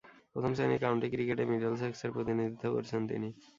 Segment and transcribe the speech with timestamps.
[0.33, 3.29] প্রথম-শ্রেণীর কাউন্টি ক্রিকেটে মিডলসেক্সের প্রতিনিধিত্ব করছেন তিনি।